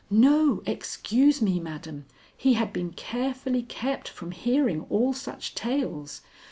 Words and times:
"No; 0.09 0.63
excuse 0.65 1.43
me, 1.43 1.59
madam, 1.59 2.07
he 2.35 2.53
had 2.53 2.73
been 2.73 2.91
carefully 2.91 3.61
kept 3.61 4.09
from 4.09 4.31
hearing 4.31 4.87
all 4.89 5.13
such 5.13 5.53
tales. 5.53 6.21